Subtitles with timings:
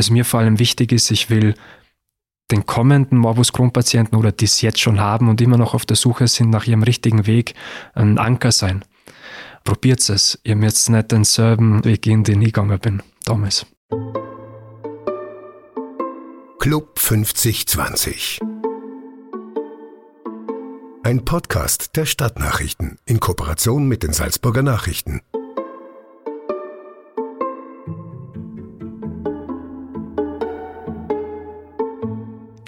[0.00, 1.52] Was mir vor allem wichtig ist, ich will
[2.50, 5.94] den kommenden Morbus Crohn-Patienten oder die es jetzt schon haben und immer noch auf der
[5.98, 7.52] Suche sind nach ihrem richtigen Weg,
[7.92, 8.82] ein Anker sein.
[9.62, 10.40] Probiert es.
[10.42, 13.66] Ihr müsst nicht denselben Weg gehen, den ich gegangen bin damals.
[16.60, 18.40] Club 5020
[21.02, 25.20] Ein Podcast der Stadtnachrichten in Kooperation mit den Salzburger Nachrichten.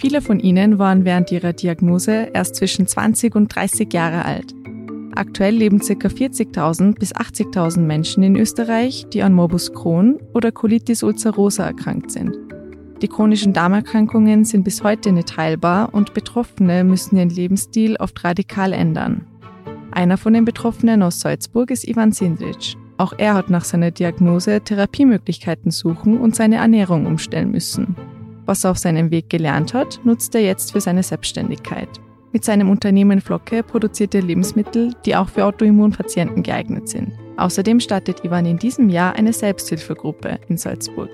[0.03, 4.53] Viele von ihnen waren während ihrer Diagnose erst zwischen 20 und 30 Jahre alt.
[5.15, 5.93] Aktuell leben ca.
[5.93, 12.37] 40.000 bis 80.000 Menschen in Österreich, die an Morbus Crohn oder Colitis ulcerosa erkrankt sind.
[13.01, 18.73] Die chronischen Darmerkrankungen sind bis heute nicht heilbar und Betroffene müssen ihren Lebensstil oft radikal
[18.73, 19.25] ändern.
[19.91, 22.75] Einer von den Betroffenen aus Salzburg ist Ivan Sindrich.
[22.97, 27.95] Auch er hat nach seiner Diagnose Therapiemöglichkeiten suchen und seine Ernährung umstellen müssen.
[28.45, 31.89] Was er auf seinem Weg gelernt hat, nutzt er jetzt für seine Selbstständigkeit.
[32.33, 37.13] Mit seinem Unternehmen Flocke produziert er Lebensmittel, die auch für Autoimmunpatienten geeignet sind.
[37.37, 41.09] Außerdem startet Ivan in diesem Jahr eine Selbsthilfegruppe in Salzburg.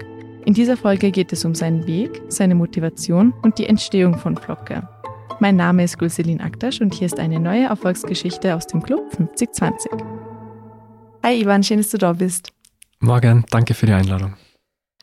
[0.45, 4.87] In dieser Folge geht es um seinen Weg, seine Motivation und die Entstehung von Flocke.
[5.39, 9.91] Mein Name ist Gulselin Aktasch und hier ist eine neue Erfolgsgeschichte aus dem Club 5020.
[11.23, 12.51] Hi Ivan, schön, dass du da bist.
[12.99, 14.33] Morgen, danke für die Einladung.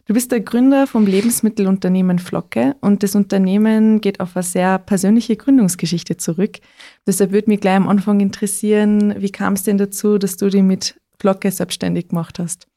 [0.09, 5.35] Du bist der Gründer vom Lebensmittelunternehmen Flocke und das Unternehmen geht auf eine sehr persönliche
[5.35, 6.61] Gründungsgeschichte zurück.
[7.09, 10.63] Deshalb würde mich gleich am Anfang interessieren, wie kam es denn dazu, dass du dich
[10.63, 12.69] mit Flocke selbstständig gemacht hast?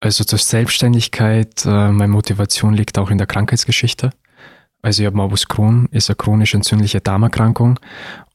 [0.00, 4.10] Also zur Selbstständigkeit, äh, meine Motivation liegt auch in der Krankheitsgeschichte.
[4.80, 7.78] Also ich habe Morbus Crohn, ist eine chronisch entzündliche Darmerkrankung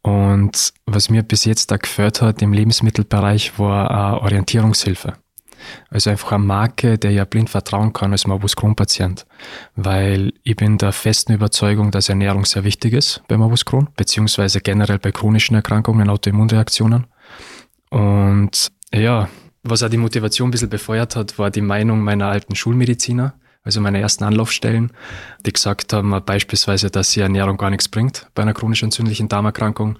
[0.03, 5.13] und was mir bis jetzt da geführt hat im Lebensmittelbereich war eine Orientierungshilfe.
[5.89, 9.25] Also einfach eine Marke, der ja blind vertrauen kann als Morbus Crohn-Patient.
[9.75, 14.61] Weil ich bin der festen Überzeugung, dass Ernährung sehr wichtig ist bei Morbus Crohn, beziehungsweise
[14.61, 17.05] generell bei chronischen Erkrankungen, Autoimmunreaktionen.
[17.89, 19.29] Und ja,
[19.63, 23.79] was auch die Motivation ein bisschen befeuert hat, war die Meinung meiner alten Schulmediziner, also
[23.79, 24.91] meiner ersten Anlaufstellen,
[25.45, 29.99] die gesagt haben, beispielsweise, dass die Ernährung gar nichts bringt bei einer chronisch entzündlichen Darmerkrankung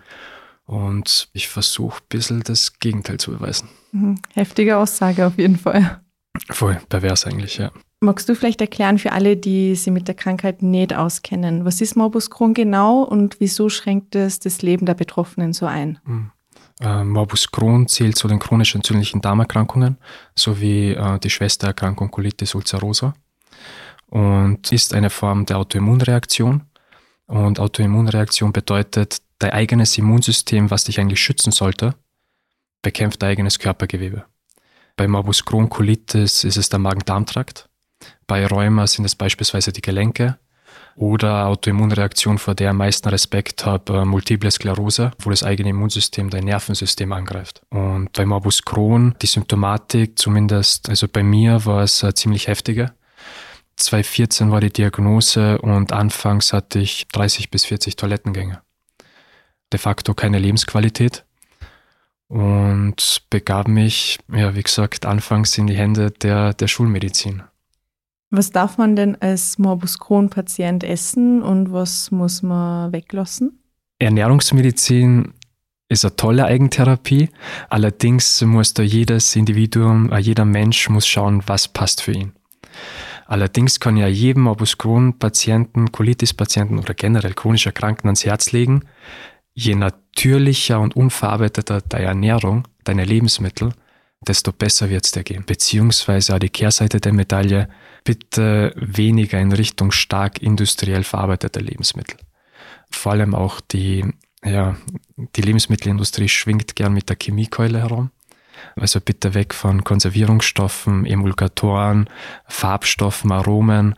[0.66, 3.70] und ich versuche ein bisschen das Gegenteil zu beweisen.
[3.92, 4.20] Mhm.
[4.34, 6.02] Heftige Aussage auf jeden Fall.
[6.50, 7.72] Voll pervers eigentlich, ja.
[8.00, 11.96] Magst du vielleicht erklären für alle, die sich mit der Krankheit nicht auskennen, was ist
[11.96, 16.00] Morbus Crohn genau und wieso schränkt es das Leben der Betroffenen so ein?
[16.04, 16.32] Mhm.
[16.82, 19.98] Äh, Morbus Crohn zählt zu den chronisch entzündlichen Darmerkrankungen
[20.36, 23.14] sowie äh, die Schwestererkrankung Colitis ulcerosa
[24.08, 26.64] und ist eine Form der Autoimmunreaktion.
[27.26, 31.96] Und Autoimmunreaktion bedeutet, dein eigenes Immunsystem, was dich eigentlich schützen sollte,
[32.82, 34.26] bekämpft dein eigenes Körpergewebe.
[34.96, 37.68] Bei Morbus Crohn Colitis ist es der Magen-Darm-Trakt.
[38.28, 40.38] Bei Rheuma sind es beispielsweise die Gelenke.
[40.96, 46.30] Oder Autoimmunreaktion, vor der am meisten Respekt habe, äh, Multiple Sklerose, wo das eigene Immunsystem
[46.30, 47.64] dein Nervensystem angreift.
[47.70, 52.94] Und bei Morbus Crohn, die Symptomatik, zumindest, also bei mir war es äh, ziemlich heftige.
[53.78, 58.62] 2014 war die Diagnose und anfangs hatte ich 30 bis 40 Toilettengänge
[59.74, 61.26] de facto keine Lebensqualität
[62.28, 67.44] und begab mich, ja, wie gesagt, anfangs in die Hände der, der Schulmedizin.
[68.32, 73.60] Was darf man denn als Morbus Crohn-Patient essen und was muss man weglassen?
[74.00, 75.34] Ernährungsmedizin
[75.90, 77.30] ist eine tolle Eigentherapie.
[77.70, 82.34] Allerdings muss da jedes Individuum, äh, jeder Mensch muss schauen, was passt für ihn.
[83.28, 88.82] Allerdings kann ja jedem Morbus Crohn-Patienten, Colitis-Patienten oder generell chronisch Erkrankten ans Herz legen,
[89.54, 93.74] je natürlicher und unverarbeiteter deine Ernährung, deine Lebensmittel,
[94.28, 95.46] desto besser wird es dir gehen.
[95.46, 97.70] Beziehungsweise auch die Kehrseite der Medaille,
[98.04, 102.18] bitte weniger in Richtung stark industriell verarbeiteter Lebensmittel.
[102.90, 104.06] Vor allem auch die,
[104.44, 104.76] ja,
[105.36, 108.12] die Lebensmittelindustrie schwingt gern mit der Chemiekeule herum.
[108.76, 112.10] Also bitte weg von Konservierungsstoffen, Emulgatoren,
[112.46, 113.96] Farbstoffen, Aromen.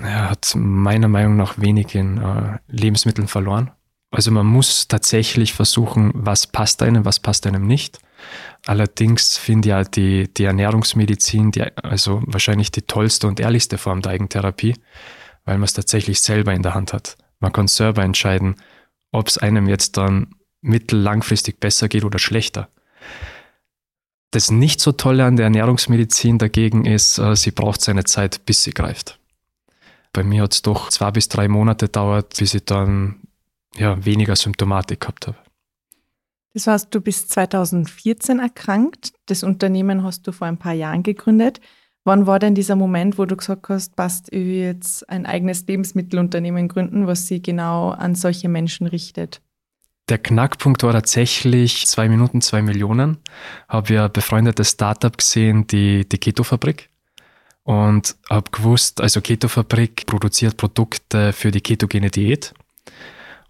[0.00, 3.70] Ja, hat meiner Meinung nach wenig in äh, Lebensmitteln verloren.
[4.14, 7.98] Also man muss tatsächlich versuchen, was passt einem, was passt einem nicht.
[8.64, 14.02] Allerdings finde ich ja die, die Ernährungsmedizin, die, also wahrscheinlich die tollste und ehrlichste Form
[14.02, 14.76] der Eigentherapie,
[15.44, 17.16] weil man es tatsächlich selber in der Hand hat.
[17.40, 18.54] Man kann selber entscheiden,
[19.10, 22.68] ob es einem jetzt dann mittellangfristig besser geht oder schlechter.
[24.30, 28.62] Das nicht so Tolle an der Ernährungsmedizin dagegen ist, äh, sie braucht seine Zeit, bis
[28.62, 29.18] sie greift.
[30.12, 33.16] Bei mir hat es doch zwei bis drei Monate dauert, bis ich dann
[33.76, 35.36] ja, weniger Symptomatik gehabt habe.
[36.54, 39.12] Das heißt, du bist 2014 erkrankt.
[39.26, 41.60] Das Unternehmen hast du vor ein paar Jahren gegründet.
[42.04, 45.66] Wann war denn dieser Moment, wo du gesagt hast, passt, ich will jetzt ein eigenes
[45.66, 49.40] Lebensmittelunternehmen gründen, was sich genau an solche Menschen richtet?
[50.10, 53.16] Der Knackpunkt war tatsächlich zwei Minuten, zwei Millionen.
[53.68, 56.90] Habe ja ein befreundetes Startup gesehen, die, die Keto-Fabrik.
[57.62, 62.52] Und habe gewusst, also Keto-Fabrik produziert Produkte für die ketogene Diät.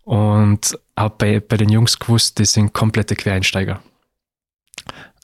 [0.04, 3.80] Und habe bei, bei den Jungs gewusst, die sind komplette Quereinsteiger.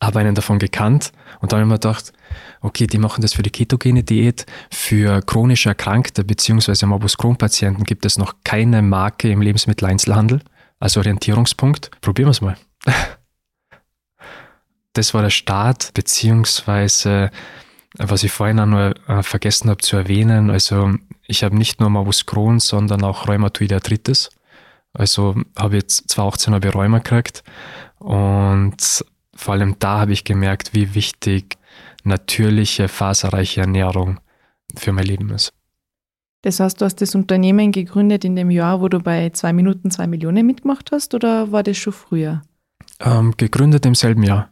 [0.02, 2.12] Habe einen davon gekannt und dann habe ich mir gedacht,
[2.62, 4.46] okay, die machen das für die ketogene Diät.
[4.70, 6.86] Für chronisch Erkrankte bzw.
[6.86, 10.40] Morbus Crohn-Patienten gibt es noch keine Marke im Lebensmitteleinzelhandel
[10.78, 11.90] als Orientierungspunkt.
[12.00, 12.56] Probieren wir es mal.
[14.92, 17.30] Das war der Start, beziehungsweise
[17.96, 20.92] was ich vorhin auch nur äh, vergessen habe zu erwähnen, also
[21.26, 24.30] ich habe nicht nur Morbus Crohn, sondern auch Rheumatoide Arthritis.
[24.92, 27.44] Also habe jetzt 2018 habe ich Rheuma gekriegt
[27.98, 29.04] und
[29.34, 31.56] vor allem da habe ich gemerkt, wie wichtig
[32.02, 34.20] natürliche, faserreiche Ernährung
[34.76, 35.52] für mein Leben ist.
[36.42, 39.90] Das heißt, du hast das Unternehmen gegründet in dem Jahr, wo du bei zwei Minuten
[39.90, 42.42] zwei Millionen mitgemacht hast, oder war das schon früher?
[42.98, 44.50] Ähm, gegründet im selben Jahr.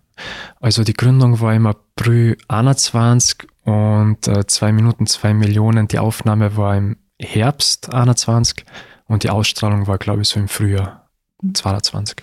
[0.61, 5.89] Also die Gründung war im April 21 und äh, zwei Minuten zwei Millionen.
[5.89, 8.65] Die Aufnahme war im Herbst 21
[9.09, 11.09] und die Ausstrahlung war, glaube ich, so im Frühjahr
[11.55, 12.23] 22.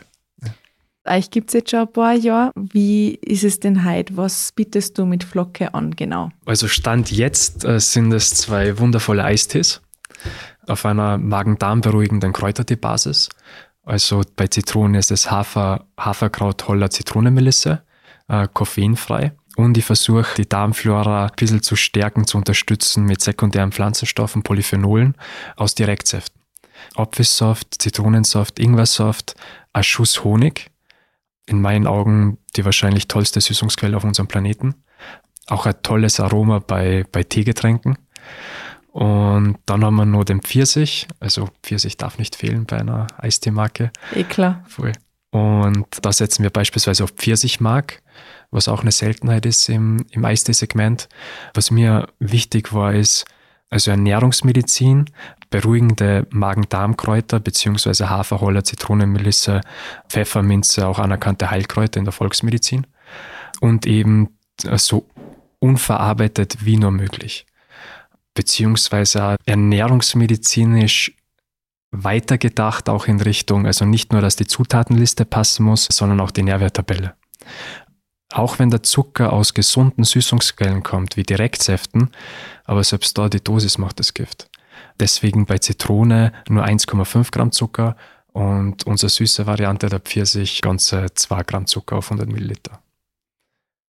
[1.08, 2.52] Euch gibt es jetzt schon ein paar Jahre.
[2.56, 4.18] Wie ist es denn heute?
[4.18, 6.32] Was bietest du mit Flocke an, genau?
[6.46, 9.82] Also Stand jetzt äh, sind es zwei wundervolle Eistees
[10.68, 13.30] auf einer Magen-Darm Kräutertee-Basis.
[13.84, 17.84] Also bei Zitronen ist es Hafer, Haferkraut, Holler, Zitronenmelisse,
[18.28, 19.34] äh, koffeinfrei.
[19.58, 25.16] Und ich versuche, die Darmflora ein bisschen zu stärken, zu unterstützen mit sekundären Pflanzenstoffen, Polyphenolen
[25.56, 26.45] aus Direktsäften.
[26.96, 29.36] Apfelsaft, Zitronensaft, Ingwersaft,
[29.74, 30.72] ein Schuss Honig
[31.46, 34.76] in meinen Augen die wahrscheinlich tollste Süßungsquelle auf unserem Planeten.
[35.48, 37.98] Auch ein tolles Aroma bei, bei Teegetränken.
[38.92, 41.08] Und dann haben wir noch den Pfirsich.
[41.20, 43.92] Also Pfirsich darf nicht fehlen bei einer Eisteemarke.
[44.14, 44.64] Eh klar.
[44.68, 44.94] Voll.
[45.32, 48.02] Und da setzen wir beispielsweise auf Pfirsichmark,
[48.52, 51.10] was auch eine Seltenheit ist im, im Eistee-Segment.
[51.54, 53.26] Was mir wichtig war, ist,
[53.70, 55.06] also Ernährungsmedizin,
[55.50, 59.62] beruhigende Magen-Darm-Kräuter beziehungsweise Haferholler, Zitronenmelisse,
[60.10, 62.88] Pfefferminze, auch anerkannte Heilkräuter in der Volksmedizin
[63.62, 64.38] und eben
[64.76, 65.08] so
[65.60, 67.46] unverarbeitet wie nur möglich.
[68.34, 71.14] Beziehungsweise ernährungsmedizinisch
[71.92, 76.44] weitergedacht auch in Richtung, also nicht nur, dass die Zutatenliste passen muss, sondern auch die
[76.44, 77.16] Nährwerttabelle.
[78.36, 82.10] Auch wenn der Zucker aus gesunden Süßungsquellen kommt, wie Direktsäften,
[82.66, 84.50] aber selbst da die Dosis macht das Gift.
[85.00, 87.96] Deswegen bei Zitrone nur 1,5 Gramm Zucker
[88.34, 92.82] und unsere süße Variante der Pfirsich ganze 2 Gramm Zucker auf 100 Milliliter.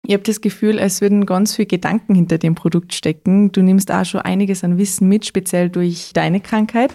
[0.07, 3.51] Ich habe das Gefühl, es würden ganz viele Gedanken hinter dem Produkt stecken.
[3.51, 6.95] Du nimmst auch schon einiges an Wissen mit, speziell durch deine Krankheit.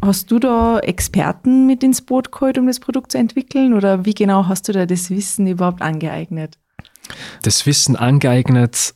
[0.00, 3.74] Hast du da Experten mit ins Boot geholt, um das Produkt zu entwickeln?
[3.74, 6.56] Oder wie genau hast du da das Wissen überhaupt angeeignet?
[7.42, 8.94] Das Wissen angeeignet,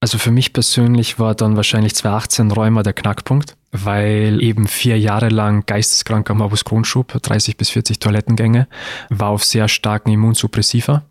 [0.00, 5.28] also für mich persönlich war dann wahrscheinlich 2018 Rheuma der Knackpunkt, weil eben vier Jahre
[5.28, 8.68] lang geisteskranker Morbus Crohn-Schub, 30 bis 40 Toilettengänge,
[9.08, 11.02] war auf sehr starken Immunsuppressiva,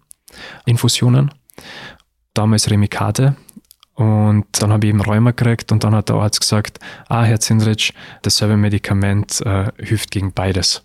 [0.66, 1.32] Infusionen,
[2.34, 3.36] damals Remicade,
[3.96, 6.80] und dann habe ich eben Rheuma gekriegt und dann hat der Arzt gesagt,
[7.10, 10.84] ah, Herr Zindrich, dasselbe Medikament äh, hilft gegen beides.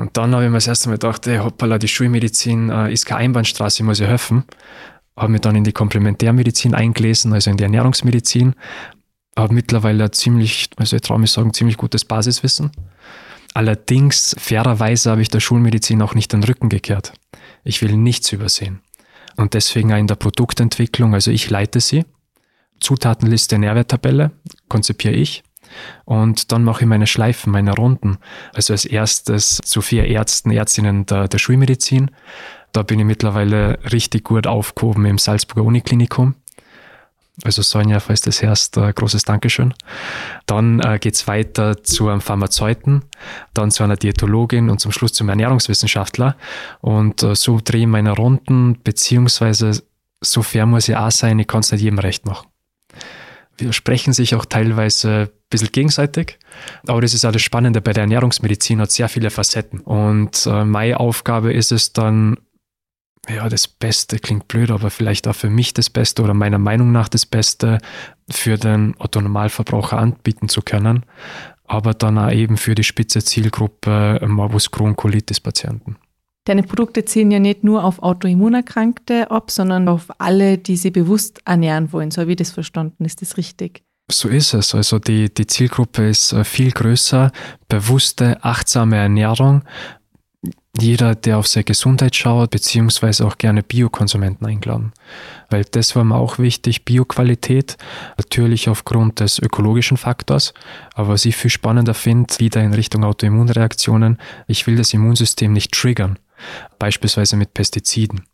[0.00, 3.04] Und dann habe ich mir das erste Mal gedacht, ey, hoppala, die Schulmedizin äh, ist
[3.04, 4.44] keine Einbahnstraße, ich muss ihr helfen.
[5.14, 8.54] Habe mich dann in die Komplementärmedizin eingelesen, also in die Ernährungsmedizin.
[9.36, 12.70] Habe mittlerweile ziemlich, also ich traue mich sagen, ziemlich gutes Basiswissen.
[13.52, 17.12] Allerdings, fairerweise habe ich der Schulmedizin auch nicht den Rücken gekehrt.
[17.62, 18.80] Ich will nichts übersehen.
[19.36, 22.06] Und deswegen auch in der Produktentwicklung, also ich leite sie.
[22.80, 24.30] Zutatenliste, Nährwerttabelle
[24.68, 25.42] konzipiere ich.
[26.04, 28.18] Und dann mache ich meine Schleifen, meine Runden.
[28.52, 32.10] Also als erstes zu vier Ärzten, Ärztinnen der, der Schulmedizin.
[32.72, 36.34] Da bin ich mittlerweile richtig gut aufgehoben im Salzburger Uniklinikum.
[37.42, 39.72] Also Sonja, falls das hörst, äh, großes Dankeschön.
[40.46, 43.02] Dann äh, es weiter zu einem Pharmazeuten,
[43.54, 46.36] dann zu einer Diätologin und zum Schluss zum Ernährungswissenschaftler.
[46.80, 49.82] Und äh, so drehe ich meine Runden, beziehungsweise
[50.20, 52.49] so fair muss ich auch sein, ich kann es nicht jedem recht machen.
[53.72, 56.38] Sprechen sich auch teilweise ein bisschen gegenseitig,
[56.86, 59.80] aber das ist alles Spannende bei der Ernährungsmedizin, hat sehr viele Facetten.
[59.80, 62.36] Und äh, meine Aufgabe ist es dann,
[63.28, 66.92] ja, das Beste klingt blöd, aber vielleicht auch für mich das Beste oder meiner Meinung
[66.92, 67.78] nach das Beste
[68.30, 71.04] für den Otto-Normalverbraucher anbieten zu können,
[71.64, 75.96] aber dann auch eben für die spitze Zielgruppe Morbus Crohn Colitis Patienten.
[76.44, 81.40] Deine Produkte zielen ja nicht nur auf Autoimmunerkrankte ab, sondern auf alle, die sie bewusst
[81.44, 82.10] ernähren wollen.
[82.10, 83.04] So habe ich das verstanden.
[83.04, 83.82] Ist das richtig?
[84.10, 84.74] So ist es.
[84.74, 87.30] Also die, die Zielgruppe ist äh, viel größer.
[87.68, 89.62] Bewusste, achtsame Ernährung.
[90.80, 94.92] Jeder, der auf seine Gesundheit schaut, beziehungsweise auch gerne Biokonsumenten eingeladen.
[95.50, 97.76] Weil das war mir auch wichtig, Bioqualität,
[98.16, 100.54] natürlich aufgrund des ökologischen Faktors.
[100.94, 105.72] Aber was ich viel spannender finde, wieder in Richtung Autoimmunreaktionen, ich will das Immunsystem nicht
[105.72, 106.18] triggern
[106.78, 108.24] beispielsweise mit Pestiziden.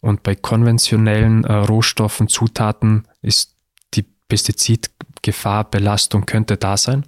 [0.00, 3.54] Und bei konventionellen äh, Rohstoffen, Zutaten ist
[3.94, 7.04] die Pestizidgefahr, Belastung könnte da sein.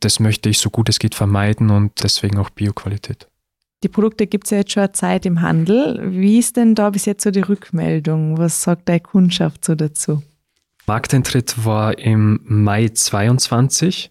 [0.00, 3.28] Das möchte ich so gut es geht vermeiden und deswegen auch Bioqualität.
[3.82, 6.00] Die Produkte gibt es ja jetzt schon eine Zeit im Handel.
[6.10, 8.38] Wie ist denn da bis jetzt so die Rückmeldung?
[8.38, 10.22] Was sagt deine Kundschaft so dazu?
[10.86, 14.10] Markteintritt war im Mai 22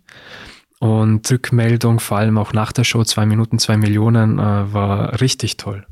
[0.84, 5.56] und Rückmeldung, vor allem auch nach der Show, zwei Minuten, zwei Millionen, äh, war richtig
[5.56, 5.88] toll.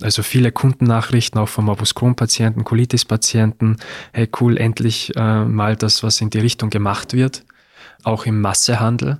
[0.00, 3.76] Also viele Kundennachrichten auch von Morbus Crohn-Patienten, Colitis-Patienten.
[4.14, 7.44] Hey, cool, endlich äh, mal das, was in die Richtung gemacht wird.
[8.04, 9.18] Auch im Massehandel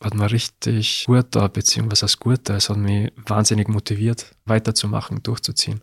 [0.00, 2.52] hat man richtig gut da, beziehungsweise das Gute.
[2.52, 5.80] Es hat mich wahnsinnig motiviert, weiterzumachen, durchzuziehen.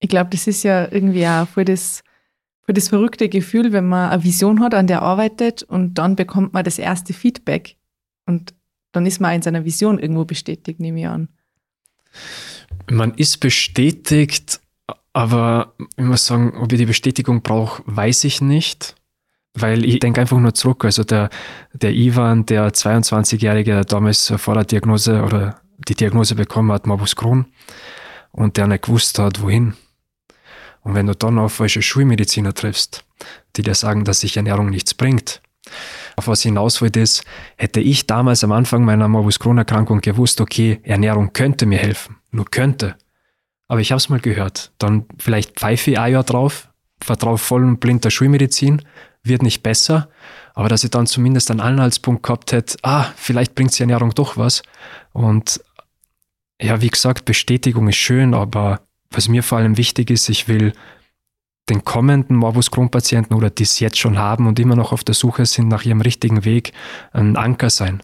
[0.00, 2.02] Ich glaube, das ist ja irgendwie auch voll das
[2.68, 6.52] für das verrückte Gefühl, wenn man eine Vision hat, an der arbeitet und dann bekommt
[6.52, 7.76] man das erste Feedback
[8.26, 8.52] und
[8.92, 11.30] dann ist man in seiner Vision irgendwo bestätigt, nehme ich an.
[12.90, 14.60] Man ist bestätigt,
[15.14, 18.96] aber ich muss sagen, ob ich die Bestätigung brauche, weiß ich nicht.
[19.54, 20.84] Weil ich denke einfach nur zurück.
[20.84, 21.30] Also der,
[21.72, 25.58] der Ivan, der 22-Jährige, der damals vor der Diagnose oder
[25.88, 27.46] die Diagnose bekommen hat, Morbus Crohn,
[28.30, 29.72] und der nicht gewusst hat, wohin.
[30.88, 33.04] Und wenn du dann auf falsche Schulmediziner triffst,
[33.56, 35.42] die dir sagen, dass sich Ernährung nichts bringt,
[36.16, 37.24] auf was hinaus will, ist,
[37.58, 42.46] hätte ich damals am Anfang meiner Morbus Crohn-Erkrankung gewusst, okay, Ernährung könnte mir helfen, nur
[42.46, 42.96] könnte.
[43.66, 44.72] Aber ich habe es mal gehört.
[44.78, 46.70] Dann vielleicht pfeife ich ein Jahr drauf,
[47.02, 48.80] vertraue voll und blind der Schulmedizin,
[49.22, 50.08] wird nicht besser,
[50.54, 54.38] aber dass ich dann zumindest einen Anhaltspunkt gehabt hätte, ah, vielleicht bringt die Ernährung doch
[54.38, 54.62] was.
[55.12, 55.62] Und
[56.58, 58.80] ja, wie gesagt, Bestätigung ist schön, aber
[59.10, 60.72] was mir vor allem wichtig ist, ich will
[61.68, 65.14] den kommenden Morbus Crohn-Patienten oder die es jetzt schon haben und immer noch auf der
[65.14, 66.72] Suche sind nach ihrem richtigen Weg,
[67.12, 68.02] ein Anker sein.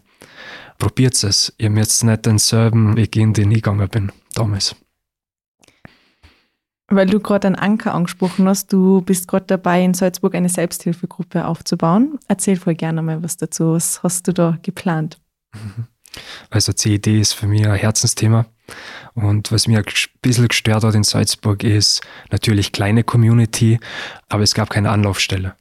[0.78, 1.54] Probiert es.
[1.56, 4.76] Ihr müsst nicht denselben Weg gehen, den ich gegangen bin damals.
[6.88, 11.46] Weil du gerade einen Anker angesprochen hast, du bist gerade dabei, in Salzburg eine Selbsthilfegruppe
[11.46, 12.18] aufzubauen.
[12.28, 13.72] Erzähl voll gerne mal was dazu.
[13.72, 15.18] Was hast du da geplant?
[16.50, 18.46] Also CED ist für mich ein Herzensthema.
[19.14, 19.84] Und was mir ein
[20.22, 23.78] bisschen gestört hat in Salzburg ist natürlich kleine Community,
[24.28, 25.54] aber es gab keine Anlaufstelle.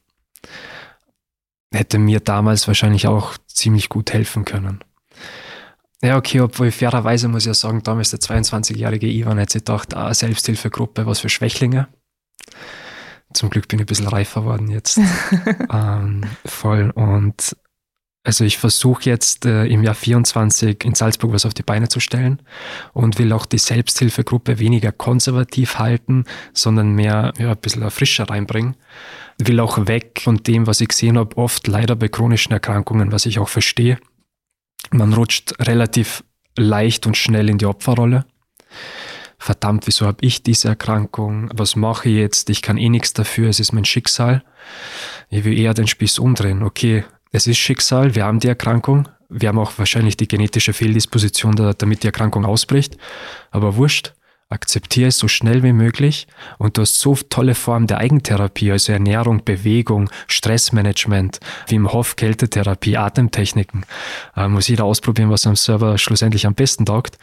[1.72, 4.83] Hätte mir damals wahrscheinlich auch ziemlich gut helfen können.
[6.03, 9.95] Ja, okay, obwohl fairerweise muss ich ja sagen, damals der 22-jährige Ivan hat sich gedacht,
[9.95, 11.88] ah, Selbsthilfegruppe, was für Schwächlinge.
[13.33, 15.00] Zum Glück bin ich ein bisschen reifer geworden jetzt.
[15.72, 16.91] ähm, voll.
[16.91, 17.55] Und
[18.25, 21.99] also ich versuche jetzt äh, im Jahr 24 in Salzburg was auf die Beine zu
[21.99, 22.41] stellen
[22.93, 28.77] und will auch die Selbsthilfegruppe weniger konservativ halten, sondern mehr ja, ein bisschen frischer reinbringen.
[29.39, 33.25] Will auch weg von dem, was ich gesehen habe, oft leider bei chronischen Erkrankungen, was
[33.25, 33.99] ich auch verstehe.
[34.91, 36.23] Man rutscht relativ
[36.57, 38.25] leicht und schnell in die Opferrolle.
[39.37, 41.49] Verdammt, wieso habe ich diese Erkrankung?
[41.53, 42.49] Was mache ich jetzt?
[42.49, 44.45] Ich kann eh nichts dafür, es ist mein Schicksal.
[45.29, 46.63] Ich will eher den Spieß umdrehen.
[46.63, 47.03] Okay,
[47.33, 52.03] es ist Schicksal, wir haben die Erkrankung, wir haben auch wahrscheinlich die genetische Fehldisposition, damit
[52.03, 52.95] die Erkrankung ausbricht,
[53.49, 54.13] aber wurscht,
[54.49, 56.27] akzeptiere es so schnell wie möglich
[56.59, 62.15] und du hast so tolle Formen der Eigentherapie, also Ernährung, Bewegung, Stressmanagement, wie im Hof,
[62.15, 63.83] Kältetherapie, Atemtechniken.
[64.35, 67.17] Äh, muss jeder ausprobieren, was am Server schlussendlich am besten taugt.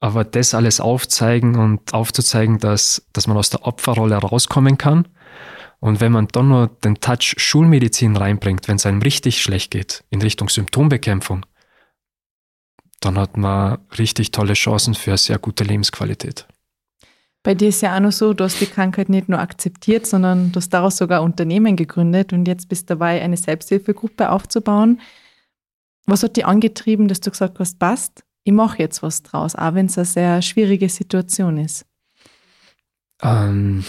[0.00, 5.08] Aber das alles aufzeigen und aufzuzeigen, dass, dass man aus der Opferrolle rauskommen kann
[5.82, 10.04] und wenn man dann nur den Touch Schulmedizin reinbringt, wenn es einem richtig schlecht geht,
[10.10, 11.44] in Richtung Symptombekämpfung,
[13.00, 16.46] dann hat man richtig tolle Chancen für eine sehr gute Lebensqualität.
[17.42, 20.52] Bei dir ist ja auch noch so, du hast die Krankheit nicht nur akzeptiert, sondern
[20.52, 25.00] du hast daraus sogar Unternehmen gegründet und jetzt bist du dabei, eine Selbsthilfegruppe aufzubauen.
[26.06, 29.74] Was hat dich angetrieben, dass du gesagt hast, passt, ich mache jetzt was draus, auch
[29.74, 31.86] wenn es eine sehr schwierige Situation ist?
[33.20, 33.84] Ähm,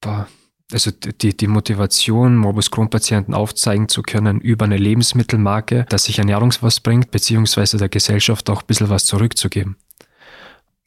[0.00, 0.26] boah
[0.72, 6.52] also die, die Motivation, Morbus Crohn-Patienten aufzeigen zu können über eine Lebensmittelmarke, dass sich Ernährung
[6.60, 9.76] was bringt, beziehungsweise der Gesellschaft auch ein bisschen was zurückzugeben.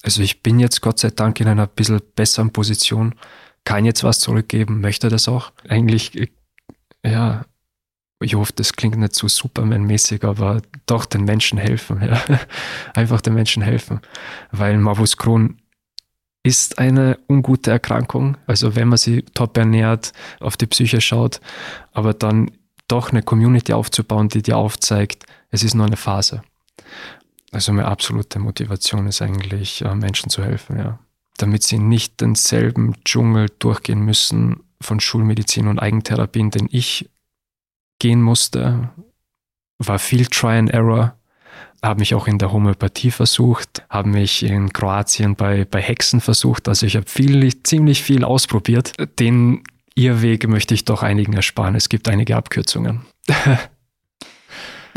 [0.03, 3.15] Also ich bin jetzt Gott sei Dank in einer bisschen besseren Position,
[3.65, 5.51] kann jetzt was zurückgeben, möchte das auch.
[5.67, 6.31] Eigentlich,
[7.03, 7.45] ja,
[8.19, 12.01] ich hoffe, das klingt nicht so Superman-mäßig, aber doch den Menschen helfen.
[12.07, 12.21] Ja.
[12.93, 13.99] Einfach den Menschen helfen.
[14.51, 15.61] Weil Morbus Crohn
[16.47, 18.37] ist eine ungute Erkrankung.
[18.47, 21.41] Also wenn man sie top ernährt, auf die Psyche schaut,
[21.91, 22.51] aber dann
[22.87, 26.41] doch eine Community aufzubauen, die dir aufzeigt, es ist nur eine Phase.
[27.51, 30.99] Also meine absolute Motivation ist eigentlich, äh, Menschen zu helfen, ja.
[31.37, 37.09] Damit sie nicht denselben Dschungel durchgehen müssen von Schulmedizin und Eigentherapien, den ich
[37.99, 38.89] gehen musste.
[39.77, 41.15] War viel Try and Error.
[41.83, 46.67] Habe mich auch in der Homöopathie versucht, habe mich in Kroatien bei, bei Hexen versucht.
[46.67, 48.93] Also ich habe viel, ziemlich viel ausprobiert.
[49.19, 49.63] Den
[49.95, 51.75] Irrweg möchte ich doch einigen ersparen.
[51.75, 53.01] Es gibt einige Abkürzungen.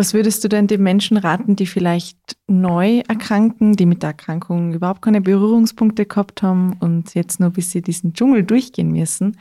[0.01, 4.73] Was würdest du denn den Menschen raten, die vielleicht neu erkranken, die mit der Erkrankung
[4.73, 9.37] überhaupt keine Berührungspunkte gehabt haben und jetzt nur bis sie diesen Dschungel durchgehen müssen?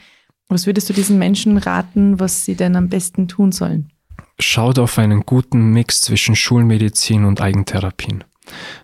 [0.50, 3.92] Was würdest du diesen Menschen raten, was sie denn am besten tun sollen?
[4.40, 8.24] Schaut auf einen guten Mix zwischen Schulmedizin und Eigentherapien.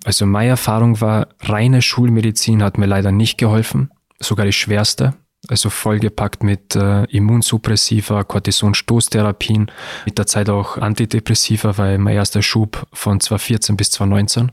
[0.04, 5.14] Also meine Erfahrung war, reine Schulmedizin hat mir leider nicht geholfen, sogar die schwerste
[5.50, 9.72] also vollgepackt mit äh, Immunsuppressiva, Cortisonstoßtherapien,
[10.06, 14.52] mit der Zeit auch Antidepressiva, weil mein erster Schub von 2014 bis 2019,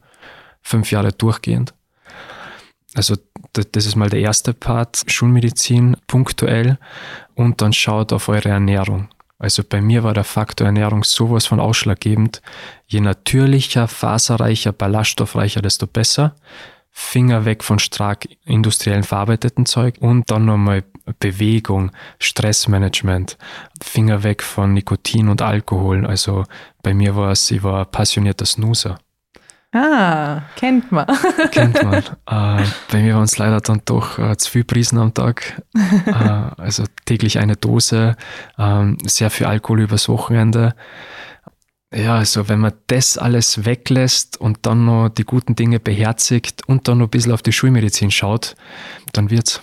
[0.63, 1.75] fünf Jahre durchgehend.
[2.95, 3.17] Also
[3.53, 6.79] das ist mal der erste Part, Schulmedizin punktuell
[7.35, 9.09] und dann schaut auf eure Ernährung.
[9.43, 12.43] Also bei mir war der Faktor Ernährung sowas von ausschlaggebend.
[12.87, 16.37] Je natürlicher, faserreicher, ballaststoffreicher, desto besser.
[16.93, 20.85] Finger weg von stark industriellen verarbeiteten Zeug und dann nochmal
[21.19, 23.37] Bewegung, Stressmanagement,
[23.83, 26.07] Finger weg von Nikotin und Alkohol.
[26.07, 26.45] Also
[26.85, 29.01] bei mir war es, ich war passionierter Snoozer.
[29.73, 31.07] Ah, kennt man.
[31.51, 32.03] kennt man.
[32.27, 35.63] Äh, bei mir waren es leider dann doch äh, zu viel Prisen am Tag.
[36.07, 38.17] äh, also täglich eine Dose,
[38.59, 40.75] ähm, sehr viel Alkohol übers Wochenende.
[41.95, 46.89] Ja, also wenn man das alles weglässt und dann noch die guten Dinge beherzigt und
[46.89, 48.57] dann noch ein bisschen auf die Schulmedizin schaut,
[49.13, 49.63] dann wird's.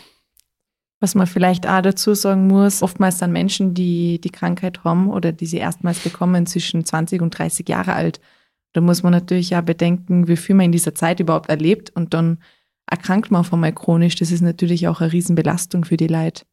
[0.99, 5.31] Was man vielleicht auch dazu sagen muss, oftmals dann Menschen, die die Krankheit haben oder
[5.31, 8.19] die sie erstmals bekommen, zwischen 20 und 30 Jahre alt.
[8.73, 12.13] Da muss man natürlich ja bedenken, wie viel man in dieser Zeit überhaupt erlebt und
[12.13, 12.39] dann
[12.85, 14.15] erkrankt man auf einmal chronisch.
[14.15, 16.43] Das ist natürlich auch eine Riesenbelastung für die Leute.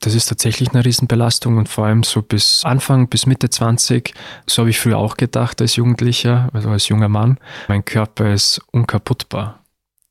[0.00, 4.14] Das ist tatsächlich eine Riesenbelastung und vor allem so bis Anfang, bis Mitte 20,
[4.46, 8.60] so habe ich früher auch gedacht als Jugendlicher, also als junger Mann, mein Körper ist
[8.70, 9.64] unkaputtbar.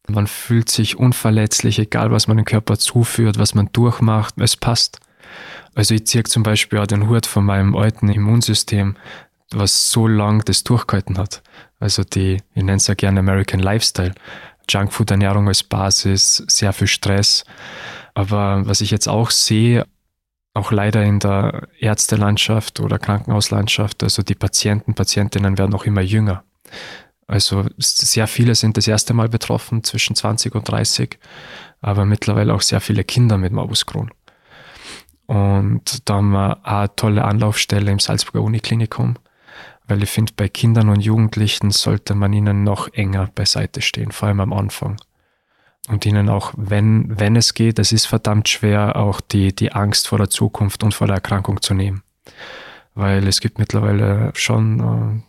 [0.10, 5.00] Man fühlt sich unverletzlich, egal was man dem Körper zuführt, was man durchmacht, es passt.
[5.74, 8.98] Also ich ziehe zum Beispiel auch den Hut von meinem alten Immunsystem,
[9.52, 11.42] was so lang das durchgehalten hat.
[11.80, 14.14] Also die, ich nenne es ja gerne American Lifestyle.
[14.70, 17.46] Junkfood-Ernährung als Basis, sehr viel Stress.
[18.14, 19.86] Aber was ich jetzt auch sehe,
[20.54, 26.44] auch leider in der Ärztelandschaft oder Krankenhauslandschaft, also die Patienten, Patientinnen werden auch immer jünger.
[27.28, 31.20] Also sehr viele sind das erste Mal betroffen, zwischen 20 und 30,
[31.82, 34.12] aber mittlerweile auch sehr viele Kinder mit Morbus Crohn.
[35.28, 39.18] Und da haben wir eine tolle Anlaufstelle im Salzburger Uniklinikum,
[39.88, 44.28] weil ich finde, bei Kindern und Jugendlichen sollte man ihnen noch enger beiseite stehen, vor
[44.28, 44.98] allem am Anfang
[45.88, 50.08] und ihnen auch, wenn, wenn es geht, es ist verdammt schwer, auch die, die Angst
[50.08, 52.04] vor der Zukunft und vor der Erkrankung zu nehmen.
[52.94, 55.22] Weil es gibt mittlerweile schon äh,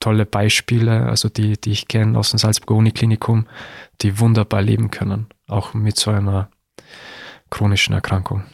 [0.00, 3.46] tolle Beispiele, also die, die ich kenne aus dem Salzburger Uniklinikum,
[4.00, 6.50] die wunderbar leben können, auch mit so einer
[7.50, 8.44] chronischen Erkrankung.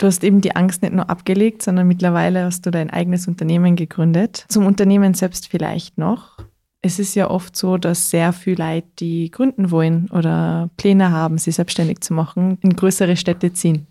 [0.00, 3.76] Du hast eben die Angst nicht nur abgelegt, sondern mittlerweile hast du dein eigenes Unternehmen
[3.76, 4.46] gegründet.
[4.48, 6.38] Zum Unternehmen selbst vielleicht noch
[6.82, 11.38] es ist ja oft so, dass sehr viele Leute, die gründen wollen oder Pläne haben,
[11.38, 13.86] sich selbstständig zu machen, in größere Städte ziehen.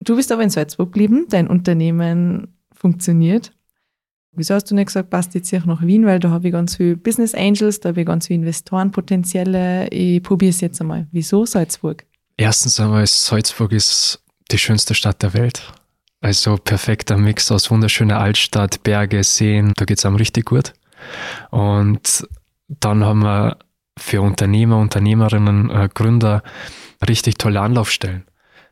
[0.00, 3.52] Du bist aber in Salzburg geblieben, dein Unternehmen funktioniert.
[4.32, 6.76] Wieso hast du nicht gesagt, passt jetzt hier nach Wien, weil da habe ich ganz
[6.76, 9.88] viele Business Angels, da habe ich ganz viele Investoren, potenzielle.
[9.88, 11.06] Ich probiere es jetzt einmal.
[11.10, 12.04] Wieso Salzburg?
[12.36, 15.72] Erstens einmal, Salzburg ist die schönste Stadt der Welt.
[16.20, 20.72] Also perfekter Mix aus wunderschöner Altstadt, Berge, Seen, da geht es einem richtig gut.
[21.50, 22.26] Und
[22.68, 23.58] dann haben wir
[23.98, 26.42] für Unternehmer, Unternehmerinnen, äh, Gründer
[27.06, 28.24] richtig tolle Anlaufstellen.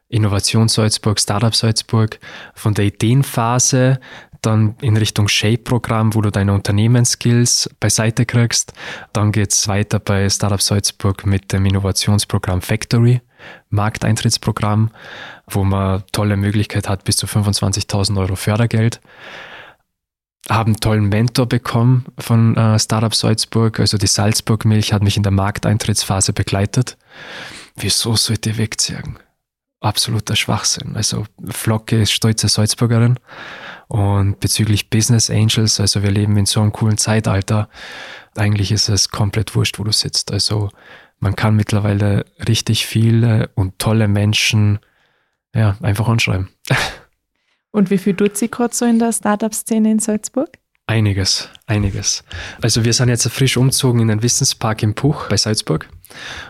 [0.09, 2.19] Innovation Salzburg, Startup Salzburg,
[2.55, 4.01] von der Ideenphase
[4.43, 8.75] dann in Richtung Shape-Programm, wo du deine Unternehmensskills beiseite kriegst.
[9.13, 13.21] Dann geht es weiter bei Startup Salzburg mit dem Innovationsprogramm Factory,
[13.71, 14.91] Markteintrittsprogramm,
[15.49, 19.01] wo man tolle Möglichkeit hat, bis zu 25.000 Euro Fördergeld
[20.51, 23.81] habe einen tollen Mentor bekommen von äh, Startup Salzburg.
[23.81, 26.99] Also die Salzburg Milch hat mich in der Markteintrittsphase begleitet.
[27.77, 29.19] Wieso sollte ich wegziehen?
[29.85, 30.97] absoluter Schwachsinn.
[30.97, 33.19] Also Flocke ist stolze Salzburgerin
[33.87, 37.69] und bezüglich Business Angels, also wir leben in so einem coolen Zeitalter,
[38.35, 40.33] eigentlich ist es komplett wurscht, wo du sitzt.
[40.33, 40.71] Also
[41.19, 44.79] man kann mittlerweile richtig viele und tolle Menschen
[45.55, 46.49] ja, einfach anschreiben.
[47.71, 50.59] Und wie viel tut sie gerade so in der Startup-Szene in Salzburg?
[50.87, 52.23] Einiges, einiges.
[52.61, 55.89] Also wir sind jetzt frisch umzogen in den Wissenspark im Puch bei Salzburg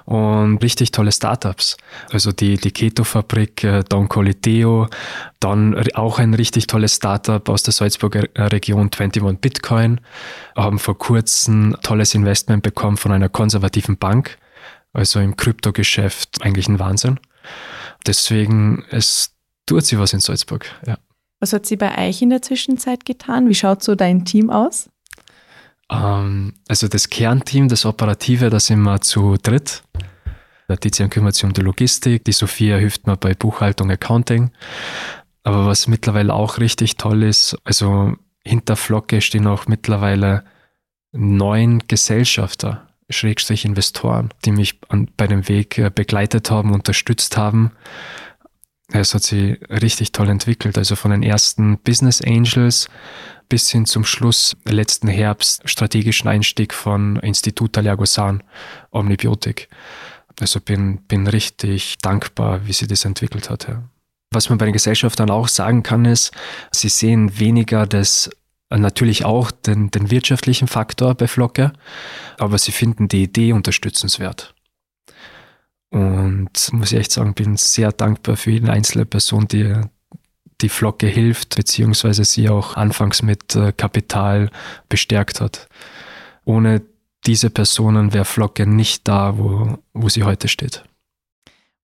[0.07, 1.77] und richtig tolle Startups.
[2.11, 4.89] Also die, die Keto-Fabrik, äh, Don Coliteo,
[5.39, 10.01] dann auch ein richtig tolles Startup aus der Salzburger äh, Region 21 Bitcoin,
[10.57, 14.37] haben vor kurzem tolles Investment bekommen von einer konservativen Bank,
[14.95, 17.21] also im Kryptogeschäft eigentlich ein Wahnsinn.
[18.07, 19.33] Deswegen, es
[19.67, 20.97] tut sie was in Salzburg, ja.
[21.41, 23.49] Was hat sie bei euch in der Zwischenzeit getan?
[23.49, 24.89] Wie schaut so dein Team aus?
[25.91, 29.83] Ähm, also das Kernteam, das Operative, da sind wir zu dritt.
[30.69, 34.51] Der Tizian kümmert sich um die Logistik, die Sophia hilft mir bei Buchhaltung, Accounting.
[35.43, 40.45] Aber was mittlerweile auch richtig toll ist, also hinter Flocke stehen auch mittlerweile
[41.13, 47.73] neun Gesellschafter, Schrägstrich Investoren, die mich an, bei dem Weg äh, begleitet haben, unterstützt haben.
[48.93, 50.79] Es hat sich richtig toll entwickelt.
[50.79, 52.89] Also von den ersten Business Angels
[53.49, 58.43] bis hin zum Schluss letzten Herbst strategischen Einstieg von Institut Allergosan
[58.91, 59.69] Omnibiotik.
[60.41, 63.69] Also bin, bin richtig dankbar, wie sie das entwickelt hat.
[63.69, 63.83] Ja.
[64.33, 66.33] Was man bei den Gesellschaftern auch sagen kann, ist,
[66.73, 68.31] sie sehen weniger das
[68.71, 71.73] natürlich auch den, den wirtschaftlichen Faktor bei Flocke,
[72.39, 74.55] aber sie finden die Idee unterstützenswert.
[75.91, 79.81] Und muss ich echt sagen, bin sehr dankbar für jede einzelne Person, die
[80.61, 84.51] die Flocke hilft, beziehungsweise sie auch anfangs mit äh, Kapital
[84.89, 85.69] bestärkt hat.
[86.45, 86.83] Ohne
[87.27, 90.85] diese Personen wäre Flocke nicht da, wo, wo sie heute steht.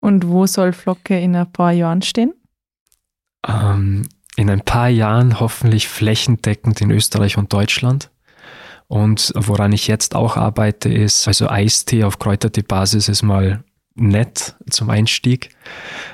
[0.01, 2.33] Und wo soll Flocke in ein paar Jahren stehen?
[3.47, 4.09] Ähm,
[4.41, 8.11] in ein paar Jahren hoffentlich flächendeckend in Österreich und Deutschland.
[8.89, 13.63] Und woran ich jetzt auch arbeite, ist, also Eistee auf Kräutertee-Basis ist mal
[13.95, 15.51] nett zum Einstieg,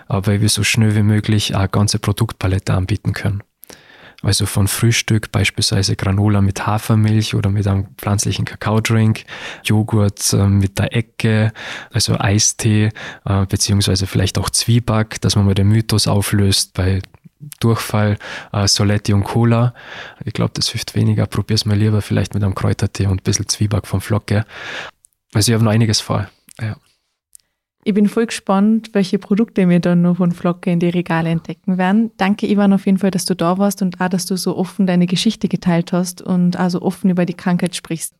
[0.09, 3.45] aber wir so schnell wie möglich eine ganze Produktpalette anbieten können.
[4.23, 9.25] Also von Frühstück beispielsweise Granola mit Hafermilch oder mit einem pflanzlichen Kakaodrink,
[9.63, 11.53] Joghurt äh, mit der Ecke,
[11.93, 12.91] also Eistee,
[13.25, 17.03] äh, beziehungsweise vielleicht auch Zwieback, dass man mal den Mythos auflöst bei
[17.61, 18.19] Durchfall,
[18.53, 19.75] äh, Soletti und Cola.
[20.25, 21.27] Ich glaube, das hilft weniger.
[21.27, 24.45] Probier's mal lieber vielleicht mit einem Kräutertee und ein bisschen Zwieback vom Flocke.
[25.35, 26.29] Also ich habe noch einiges vor.
[26.61, 26.77] Ja.
[27.85, 31.79] Ich bin voll gespannt, welche Produkte wir dann noch von Flocke in die Regale entdecken
[31.79, 32.11] werden.
[32.17, 34.89] Danke, Ivan, auf jeden Fall, dass du da warst und auch, dass du so offen
[34.89, 38.15] deine Geschichte geteilt hast und also offen über die Krankheit sprichst.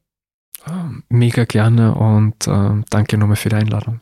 [0.65, 4.01] Ah, mega gerne und äh, danke nochmal für die Einladung.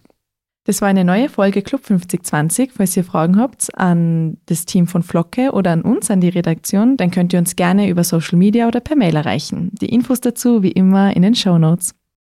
[0.67, 2.73] Das war eine neue Folge Club 5020.
[2.73, 6.97] Falls ihr Fragen habt an das Team von Flocke oder an uns, an die Redaktion,
[6.97, 9.71] dann könnt ihr uns gerne über Social Media oder per Mail erreichen.
[9.73, 11.95] Die Infos dazu wie immer in den Show Notes.